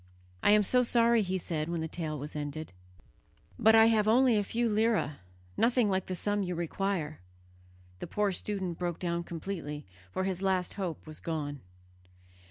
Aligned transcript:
"I 0.41 0.49
am 0.53 0.63
so 0.63 0.81
sorry," 0.81 1.21
he 1.21 1.37
said 1.37 1.69
when 1.69 1.81
the 1.81 1.87
tale 1.87 2.17
was 2.17 2.35
ended, 2.35 2.73
"but 3.59 3.75
I 3.75 3.85
have 3.85 4.07
only 4.07 4.35
a 4.35 4.43
few 4.43 4.67
lire, 4.67 5.17
nothing 5.57 5.91
like 5.91 6.07
the 6.07 6.15
sum 6.15 6.41
you 6.41 6.55
require." 6.55 7.19
The 7.99 8.07
poor 8.07 8.31
student 8.31 8.79
broke 8.79 8.97
down 8.97 9.23
completely, 9.23 9.85
for 10.11 10.23
his 10.23 10.41
last 10.41 10.73
hope 10.73 11.05
was 11.05 11.19
gone. 11.19 11.61